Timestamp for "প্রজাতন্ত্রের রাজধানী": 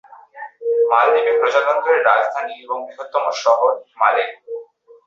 1.39-2.53